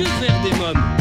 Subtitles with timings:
[0.00, 0.99] Que faire des mômes?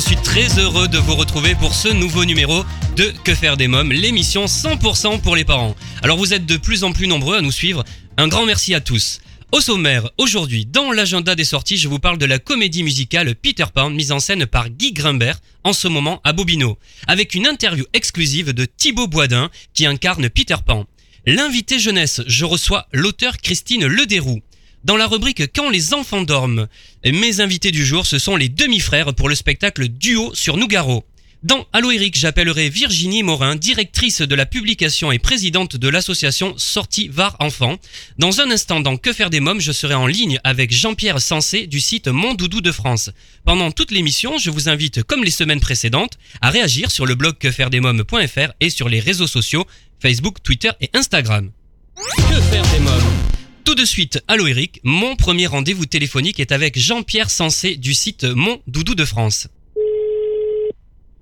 [0.00, 2.64] Je suis très heureux de vous retrouver pour ce nouveau numéro
[2.96, 5.76] de Que faire des mômes, l'émission 100% pour les parents.
[6.02, 7.84] Alors vous êtes de plus en plus nombreux à nous suivre.
[8.16, 9.20] Un grand merci à tous.
[9.52, 13.66] Au sommaire, aujourd'hui, dans l'agenda des sorties, je vous parle de la comédie musicale Peter
[13.74, 17.84] Pan, mise en scène par Guy Grimbert, en ce moment à Bobino, avec une interview
[17.92, 20.86] exclusive de Thibaut Boisdin, qui incarne Peter Pan.
[21.26, 24.40] L'invité jeunesse, je reçois l'auteur Christine Lederoux.
[24.84, 26.66] Dans la rubrique Quand les enfants dorment,
[27.04, 31.04] mes invités du jour, ce sont les demi-frères pour le spectacle Duo sur Nougaro.
[31.42, 37.08] Dans Allo Eric, j'appellerai Virginie Morin, directrice de la publication et présidente de l'association Sortie
[37.08, 37.78] Var Enfants.
[38.18, 41.66] Dans un instant, dans Que faire des mômes, je serai en ligne avec Jean-Pierre Sensé
[41.66, 43.10] du site Mon Doudou de France.
[43.44, 47.38] Pendant toute l'émission, je vous invite, comme les semaines précédentes, à réagir sur le blog
[47.38, 49.66] quefairedesmômes.fr et sur les réseaux sociaux
[49.98, 51.50] Facebook, Twitter et Instagram.
[51.96, 53.39] Que faire des mômes?
[53.64, 58.24] Tout de suite, Allo Eric, mon premier rendez-vous téléphonique est avec Jean-Pierre Sensé du site
[58.24, 59.48] Mon Doudou de France.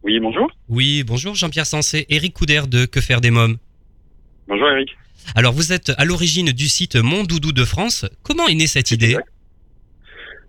[0.02, 0.50] Oui, bonjour.
[0.68, 3.56] Oui, bonjour Jean-Pierre Sensé, Eric Couder de Que faire des mômes?
[4.46, 4.96] Bonjour Eric.
[5.34, 8.06] Alors vous êtes à l'origine du site Mon Doudou de France.
[8.22, 9.10] Comment est née cette idée?
[9.10, 9.28] Exact.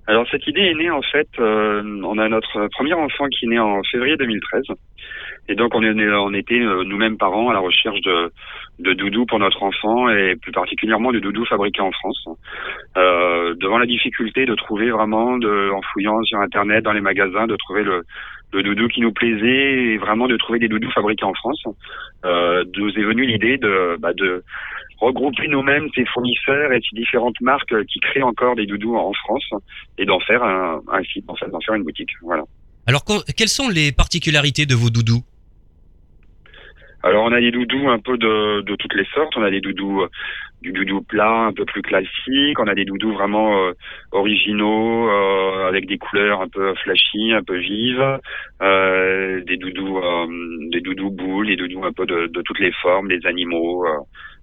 [0.08, 3.50] Alors cette idée est née en fait, euh, on a notre premier enfant qui est
[3.50, 4.64] né en février 2013.
[5.50, 8.32] Et donc on, est, on était euh, nous-mêmes parents à la recherche de,
[8.80, 12.24] de doudous pour notre enfant et plus particulièrement de doudous fabriqués en France.
[12.96, 17.48] Euh, devant la difficulté de trouver vraiment, de, en fouillant sur Internet, dans les magasins,
[17.48, 18.04] de trouver le,
[18.54, 21.64] le doudou qui nous plaisait et vraiment de trouver des doudous fabriqués en France,
[22.26, 24.44] euh, nous est venue l'idée de, bah, de
[25.00, 29.50] regrouper nous-mêmes ces fournisseurs et ces différentes marques qui créent encore des doudous en France
[29.98, 32.10] et d'en faire un, un site, d'en faire une boutique.
[32.22, 32.44] Voilà.
[32.86, 33.04] Alors
[33.38, 35.24] quelles sont les particularités de vos doudous?
[37.04, 39.34] Alors on a des doudous un peu de, de toutes les sortes.
[39.38, 40.08] On a des doudous euh,
[40.62, 42.60] du doudou plat un peu plus classique.
[42.60, 43.72] On a des doudous vraiment euh,
[44.12, 48.20] originaux euh, avec des couleurs un peu flashy, un peu vives.
[48.62, 50.02] Euh, des doudous,
[50.72, 53.86] des doudous boules, des doudous un peu de, de toutes les formes, des animaux.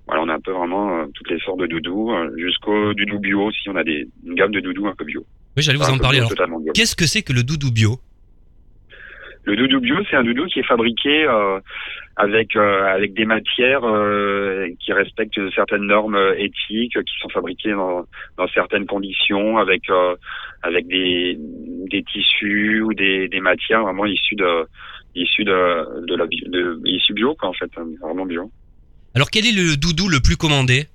[0.07, 3.69] voilà, on a un peu vraiment toutes les sortes de doudous, jusqu'au doudou bio aussi.
[3.69, 5.23] On a des, une gamme de doudous un peu bio.
[5.57, 6.21] Oui, j'allais vous Enfin, en parler.
[6.21, 7.97] bio, Alors qu'est-ce que c'est que le doudou bio?
[9.45, 11.25] Le doudou bio, c'est un doudou qui est fabriqué
[12.17, 17.73] avec euh, avec des matières euh, qui respectent certaines normes euh, éthiques, qui sont fabriquées
[17.73, 18.05] dans,
[18.39, 20.17] dans certaines conditions, avec euh,
[20.63, 21.39] avec des
[21.91, 24.67] des tissus ou des, des matières vraiment issues de
[25.15, 28.51] issues de de la de, issues bio quoi en fait, hein, vraiment bio.
[29.15, 30.87] Alors quel est le doudou le plus commandé?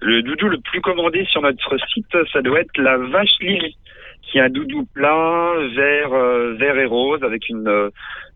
[0.00, 3.76] Le doudou le plus commandé sur notre site, ça doit être la vache Lily,
[4.22, 7.88] qui est un doudou plat, vert, euh, vert et rose, avec une, euh,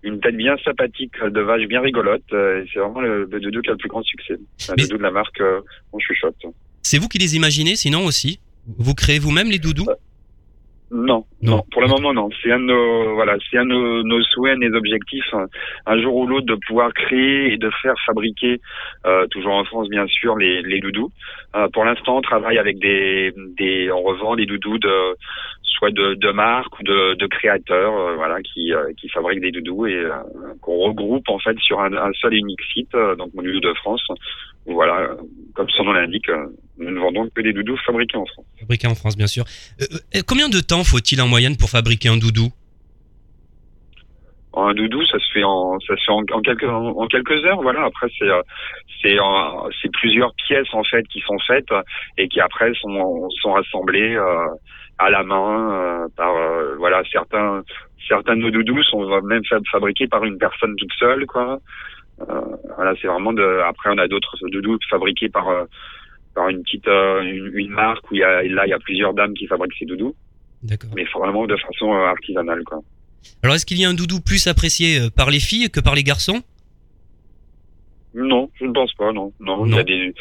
[0.02, 2.22] une tête bien sympathique de vache bien rigolote.
[2.32, 4.36] Euh, c'est vraiment le, le doudou qui a le plus grand succès.
[4.56, 5.60] C'est un Mais- doudou de la marque euh,
[5.92, 6.34] On chuchote.
[6.82, 8.40] C'est vous qui les imaginez, sinon aussi?
[8.78, 9.86] Vous créez vous-même les doudous?
[10.94, 11.56] Non, Non.
[11.56, 12.28] non, pour le moment non.
[12.42, 15.46] C'est un de nos, voilà, c'est un de nos, nos souhaits, nos objectifs, un,
[15.86, 18.60] un jour ou l'autre de pouvoir créer et de faire fabriquer,
[19.06, 21.10] euh, toujours en France bien sûr, les, les doudous.
[21.56, 25.16] Euh, pour l'instant, on travaille avec des, des, on revend des doudous de,
[25.72, 29.50] soit de, de marques ou de, de créateurs, euh, voilà, qui, euh, qui fabriquent des
[29.50, 30.12] doudous et euh,
[30.60, 33.74] qu'on regroupe en fait sur un, un seul et unique site, donc mon doudou de
[33.74, 34.02] France.
[34.64, 35.16] Voilà,
[35.54, 36.30] comme son nom l'indique,
[36.78, 38.46] nous ne vendons que des doudous fabriqués en France.
[38.60, 39.44] Fabriqués en France, bien sûr.
[40.28, 42.48] Combien de temps faut-il en moyenne pour fabriquer un doudou?
[44.54, 47.44] Un doudou, ça se fait en, ça se fait en, en quelques, en, en quelques
[47.46, 47.62] heures.
[47.62, 47.86] Voilà.
[47.86, 48.28] Après, c'est,
[49.00, 51.72] c'est, en- c'est plusieurs pièces en fait qui sont faites
[52.18, 54.46] et qui après sont, sont rassemblées euh,
[54.98, 57.62] à la main euh, par, euh, voilà, certains,
[58.08, 61.60] certains de nos doudous sont même fa- fabriqués par une personne toute seule, quoi.
[62.20, 62.40] Euh,
[62.76, 63.60] voilà, c'est vraiment de.
[63.66, 65.64] Après, on a d'autres doudous fabriqués par, euh,
[66.34, 68.78] par une petite, euh, une, une marque où il y a, là, il y a
[68.78, 70.14] plusieurs dames qui fabriquent ces doudous,
[70.62, 70.90] D'accord.
[70.94, 72.78] mais vraiment de façon euh, artisanale, quoi.
[73.42, 76.02] Alors est-ce qu'il y a un doudou plus apprécié par les filles que par les
[76.02, 76.42] garçons?
[78.14, 79.32] Non, je ne pense pas, non.
[79.40, 79.78] Non, il y Non.
[79.78, 80.14] a des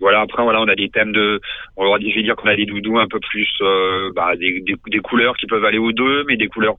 [0.00, 1.40] voilà, après voilà, on a des thèmes de
[1.76, 4.60] on dire, je vais dire qu'on a des doudous un peu plus euh, bah, des,
[4.60, 6.76] des, des couleurs qui peuvent aller aux deux, mais des couleurs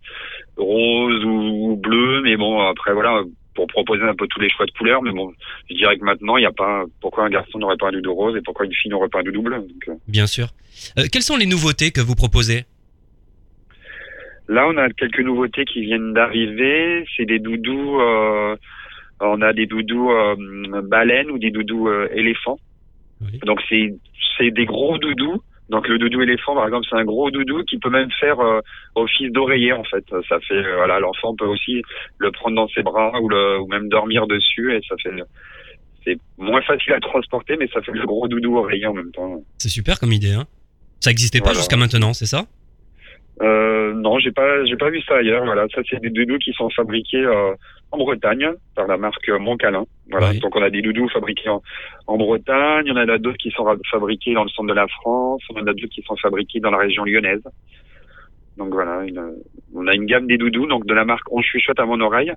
[0.58, 3.22] roses ou, ou bleues, mais bon, après voilà,
[3.56, 5.32] pour proposer un peu tous les choix de couleurs, mais bon,
[5.70, 8.14] je dirais que maintenant, il n'y a pas pourquoi un garçon n'aurait pas un doudou
[8.14, 9.58] rose et pourquoi une fille n'aurait pas un doudou bleu.
[9.60, 10.48] Donc, euh, Bien sûr.
[10.98, 12.66] Euh, quelles sont les nouveautés que vous proposez?
[14.50, 17.06] Là, on a quelques nouveautés qui viennent d'arriver.
[17.16, 18.56] C'est des doudous, euh,
[19.24, 22.60] On a des doudous euh, baleines ou des doudous euh, éléphants.
[23.22, 23.40] Oui.
[23.46, 23.94] Donc c'est
[24.38, 25.42] c'est des gros doudous.
[25.70, 28.60] Donc le doudou éléphant par exemple c'est un gros doudou qui peut même faire euh,
[28.96, 30.04] office d'oreiller en fait.
[30.28, 31.82] Ça fait euh, voilà l'enfant peut aussi
[32.18, 35.10] le prendre dans ses bras ou le ou même dormir dessus et ça fait
[36.06, 39.42] c'est moins facile à transporter mais ça fait le gros doudou oreiller en même temps.
[39.58, 40.46] C'est super comme idée, hein
[41.00, 41.60] Ça existait pas Voilà.
[41.60, 42.46] jusqu'à maintenant, c'est ça?
[43.42, 45.44] Euh, non, j'ai pas, j'ai pas vu ça ailleurs.
[45.46, 47.54] Voilà, ça c'est des doudous qui sont fabriqués euh,
[47.92, 49.86] en Bretagne par la marque euh, Montcalin.
[50.12, 50.40] Voilà, Oui.
[50.40, 51.62] donc on a des doudous fabriqués en,
[52.08, 52.92] en Bretagne.
[52.92, 55.42] On en a d'autres qui sont fabriqués dans le centre de la France.
[55.50, 57.42] On en a d'autres qui sont fabriqués dans la région lyonnaise.
[58.58, 59.34] Donc voilà, une-
[59.74, 62.32] on a une gamme des doudous, donc de la marque On chuchote à mon oreille.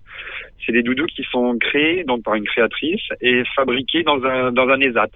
[0.65, 4.67] C'est des doudous qui sont créés donc par une créatrice et fabriqués dans un dans
[4.69, 5.09] un ESAT.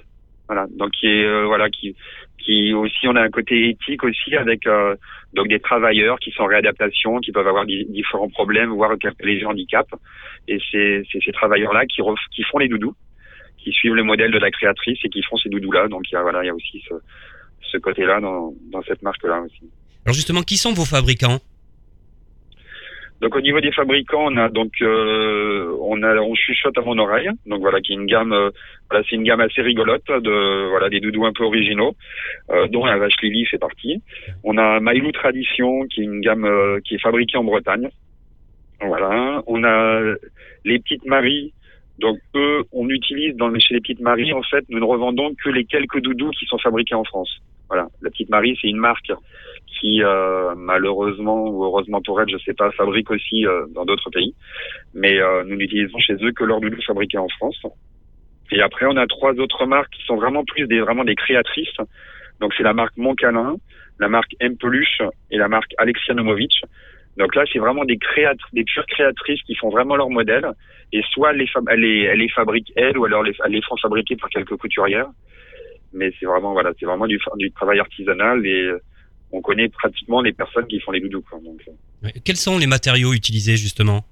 [0.46, 1.96] Voilà, donc qui est euh, voilà qui
[2.44, 4.96] qui aussi on a un côté éthique aussi avec euh,
[5.34, 9.44] donc des travailleurs qui sont en réadaptation, qui peuvent avoir di- différents problèmes, voire les
[9.44, 9.92] handicaps.
[10.48, 12.00] Et c'est ces travailleurs-là qui,
[12.34, 12.94] qui font les doudous,
[13.58, 15.88] qui suivent le modèle de la créatrice et qui font ces doudous-là.
[15.88, 16.94] Donc il y a, voilà, il y a aussi ce,
[17.70, 19.64] ce côté-là dans, dans cette marque-là aussi.
[20.06, 21.40] Alors justement, qui sont vos fabricants?
[23.20, 26.96] Donc au niveau des fabricants, on a donc euh, on a on chuchote à mon
[26.98, 27.28] oreille.
[27.46, 28.50] Donc voilà, qui est une gamme euh,
[28.88, 31.94] voilà, c'est une gamme assez rigolote de voilà des doudous un peu originaux,
[32.50, 34.02] euh, dont la vache Lily fait partie.
[34.42, 37.90] On a Mailou Tradition, qui est une gamme euh, qui est fabriquée en Bretagne.
[38.80, 40.00] Voilà, on a
[40.64, 41.52] les petites Maries.
[41.98, 45.50] Donc eux, on utilise dans chez les petites Maries en fait, nous ne revendons que
[45.50, 47.42] les quelques doudous qui sont fabriqués en France.
[47.68, 49.12] Voilà, la petite Marie, c'est une marque
[49.78, 54.10] qui euh, malheureusement ou heureusement pour elle, je sais pas, fabrique aussi euh, dans d'autres
[54.10, 54.34] pays.
[54.94, 57.60] Mais euh, nous n'utilisons chez eux que leurs doudous fabriqués en France.
[58.52, 61.76] Et après, on a trois autres marques qui sont vraiment plus des vraiment des créatrices.
[62.40, 63.56] Donc c'est la marque Moncalin,
[63.98, 66.52] la marque M Peluche et la marque Alexia Nomovic.
[67.16, 70.46] Donc là, c'est vraiment des créatrices, des pures créatrices qui font vraiment leur modèle.
[70.92, 73.76] Et soit elles les, fab- les, les fabriquent elles, ou alors les, elles les font
[73.76, 75.10] fabriquer par quelques couturières.
[75.92, 78.70] Mais c'est vraiment voilà, c'est vraiment du, du travail artisanal et
[79.32, 81.22] on connaît pratiquement les personnes qui font les doudous.
[81.22, 81.38] Quoi.
[81.44, 82.08] Donc, euh.
[82.24, 84.04] Quels sont les matériaux utilisés justement?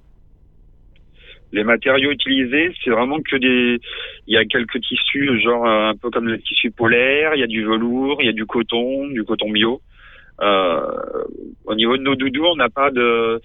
[1.52, 3.80] Les matériaux utilisés, c'est vraiment que des.
[4.26, 7.34] Il y a quelques tissus, genre euh, un peu comme le tissu polaire.
[7.34, 9.80] Il y a du velours, il y a du coton, du coton bio.
[10.40, 10.80] Euh,
[11.64, 13.40] au niveau de nos doudous, on n'a pas de.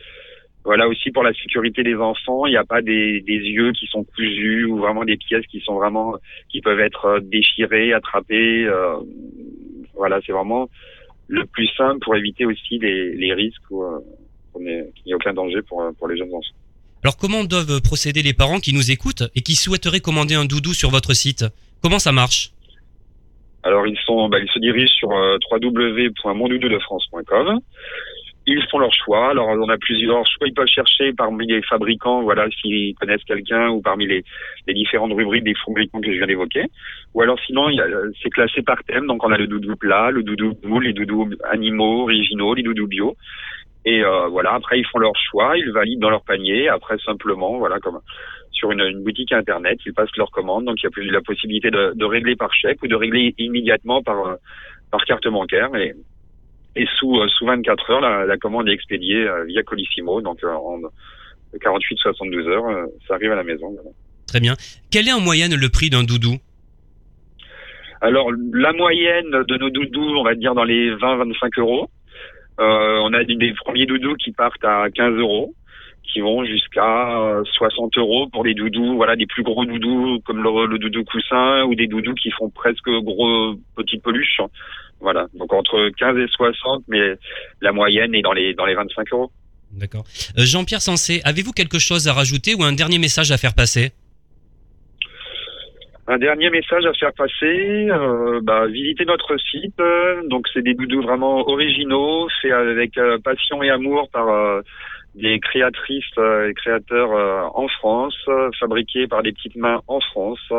[0.66, 3.86] Voilà aussi pour la sécurité des enfants, il n'y a pas des, des yeux qui
[3.88, 6.16] sont cousus ou vraiment des pièces qui sont vraiment
[6.48, 8.64] qui peuvent être euh, déchirées, attrapées.
[8.66, 8.96] euh,
[9.94, 10.70] voilà, c'est vraiment
[11.28, 15.62] le plus simple pour éviter aussi les, les risques ait- qu'il n'y ait aucun danger
[15.68, 16.56] pour, euh, pour les jeunes enfants.
[17.04, 20.74] Alors comment doivent procéder les parents qui nous écoutent et qui souhaiteraient commander un doudou
[20.74, 21.46] sur votre site?
[21.82, 22.52] Comment ça marche?
[23.64, 27.60] Alors ils sont, bah, ils se dirigent sur euh, www.mondoudoudefrance.com.
[28.46, 29.30] Ils font leur choix.
[29.30, 30.48] Alors on a plusieurs choix.
[30.48, 34.24] Ils peuvent chercher parmi les fabricants, voilà, s'ils connaissent quelqu'un ou parmi les,
[34.68, 36.66] les différentes rubriques des fabricants que je viens d'évoquer.
[37.14, 39.08] Ou alors sinon, a- c'est classé par thème.
[39.08, 42.88] Donc on a le doudou plat, le doudou boule, les doudous animaux originaux, les doudous
[42.88, 43.16] bio.
[43.86, 44.54] Et euh, voilà.
[44.56, 45.58] Après ils font leur choix.
[45.58, 46.68] Ils valident dans leur panier.
[46.68, 48.00] Après simplement, voilà, comme
[48.52, 50.66] sur une, une boutique internet, ils passent leur commande.
[50.66, 53.34] Donc il y a plus la possibilité de, de régler par chèque ou de régler
[53.38, 54.36] immédiatement par euh,
[54.92, 55.70] par carte bancaire.
[56.76, 60.22] Et sous euh, sous 24 heures, la, la commande est expédiée euh, via Colissimo.
[60.22, 60.80] Donc euh, en
[61.58, 63.72] 48-72 heures, euh, ça arrive à la maison.
[63.74, 63.90] voilà.
[64.28, 64.56] Très bien.
[64.92, 66.38] Quel est en moyenne le prix d'un doudou?
[68.02, 71.90] Alors la moyenne de nos doudous, on va dire dans les 20-25 euros.
[72.60, 75.54] Euh, on a des, des premiers doudous qui partent à 15 euros,
[76.04, 80.44] qui vont jusqu'à euh, 60 euros pour des doudous, voilà, des plus gros doudous comme
[80.44, 84.42] le, le doudou coussin ou des doudous qui font presque gros petites peluches.
[85.00, 87.16] Voilà, donc entre 15 et 60, mais
[87.62, 89.32] la moyenne est dans les dans les 25 euros.
[89.72, 90.06] D'accord.
[90.38, 93.92] Euh, Jean-Pierre Sensé, avez-vous quelque chose à rajouter ou un dernier message à faire passer?
[96.06, 99.80] Un dernier message à faire passer, euh, bah, visitez notre site.
[99.80, 104.62] euh, donc c'est des doudous vraiment originaux, faits avec euh, passion et amour par euh,
[105.16, 110.00] des créatrices euh, et créateurs euh, en France, euh, fabriqués par des petites mains en
[110.00, 110.52] France.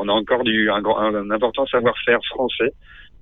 [0.00, 2.72] On a encore du, un, un important savoir-faire français.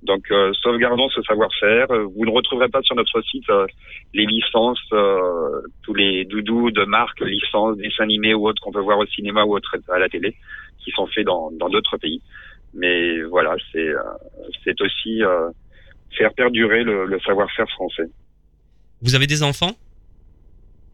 [0.03, 1.87] Donc euh, sauvegardons ce savoir-faire.
[2.15, 3.65] Vous ne retrouverez pas sur notre site euh,
[4.13, 8.79] les licences, euh, tous les doudous de marque, licences, dessins animés ou autres qu'on peut
[8.79, 10.35] voir au cinéma ou autre à la télé
[10.83, 12.21] qui sont faits dans d'autres pays.
[12.73, 13.89] Mais voilà, c'est
[14.63, 15.21] c'est aussi
[16.17, 18.07] faire perdurer le, le savoir-faire français.
[19.01, 19.73] Vous avez des enfants?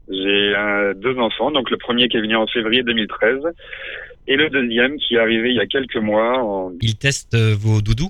[0.10, 3.40] J'ai euh, deux enfants, donc le premier qui est venu en février 2013
[4.28, 6.40] et le deuxième qui est arrivé il y a quelques mois.
[6.44, 8.10] En, Ils testent euh, vos doudous?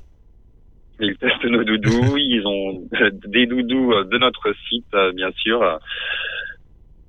[0.99, 2.83] Ils testent nos doudous, ils ont
[3.27, 5.79] des doudous euh, de notre site, euh, bien sûr.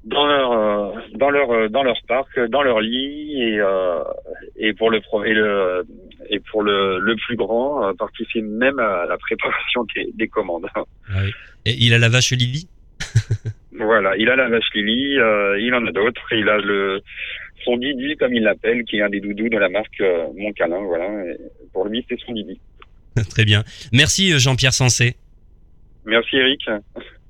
[0.05, 4.03] dans leur euh, dans leur euh, dans leur parc, dans leur lit et euh,
[4.57, 5.87] et pour le et le
[6.29, 10.67] et pour le le plus grand euh, participe même à la préparation des, des commandes.
[11.64, 12.69] Et il a la vache Lily?
[13.78, 17.02] Voilà, il a la vache Lily, euh, il en a d'autres, il a le
[17.64, 20.52] son Didi comme il l'appelle, qui est un des doudous de la marque euh, Mon
[20.52, 21.07] Câlin, voilà.
[21.26, 21.37] Et
[21.73, 22.61] pour lui, c'est son Didi.
[23.31, 23.64] Très bien.
[23.93, 25.16] Merci euh, Jean-Pierre Sensé.
[26.04, 26.61] Merci Eric.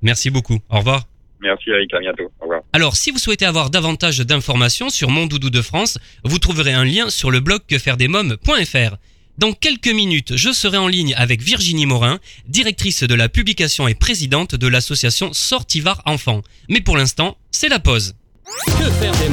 [0.01, 0.59] Merci beaucoup.
[0.69, 1.03] Au revoir.
[1.41, 2.31] Merci Eric, à bientôt.
[2.39, 2.61] Au revoir.
[2.73, 6.85] Alors, si vous souhaitez avoir davantage d'informations sur Mon Doudou de France, vous trouverez un
[6.85, 8.97] lien sur le blog quefairedesmoms.fr.
[9.37, 13.93] Dans quelques minutes, je serai en ligne avec Virginie Morin, directrice de la publication et
[13.93, 16.41] présidente de l'association Sortivar Enfants.
[16.69, 18.15] Mais pour l'instant, c'est la pause.
[18.65, 19.29] Que faire des